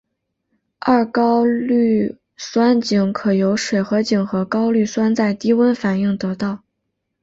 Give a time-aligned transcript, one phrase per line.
[0.79, 6.63] 二高氯酸肼可由水合肼和高氯酸在低温反应得到。